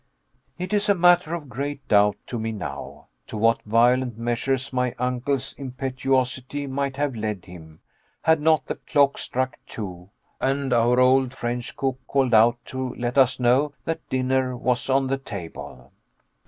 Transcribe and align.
It 0.57 0.73
is 0.73 0.89
a 0.89 0.95
matter 0.95 1.35
of 1.35 1.47
great 1.47 1.87
doubt 1.87 2.15
to 2.25 2.39
me 2.39 2.51
now, 2.51 3.09
to 3.27 3.37
what 3.37 3.61
violent 3.61 4.17
measures 4.17 4.73
my 4.73 4.95
uncle's 4.97 5.53
impetuosity 5.59 6.65
might 6.65 6.97
have 6.97 7.15
led 7.15 7.45
him, 7.45 7.81
had 8.23 8.41
not 8.41 8.65
the 8.65 8.73
clock 8.77 9.19
struck 9.19 9.59
two, 9.67 10.09
and 10.39 10.73
our 10.73 10.99
old 10.99 11.35
French 11.35 11.75
cook 11.75 11.99
called 12.07 12.33
out 12.33 12.57
to 12.65 12.95
let 12.95 13.15
us 13.15 13.39
know 13.39 13.73
that 13.85 14.09
dinner 14.09 14.57
was 14.57 14.89
on 14.89 15.05
the 15.05 15.19
table. 15.19 15.91